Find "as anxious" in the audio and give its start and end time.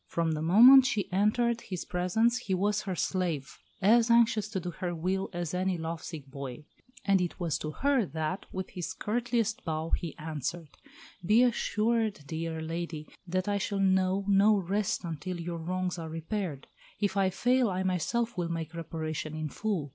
3.83-4.49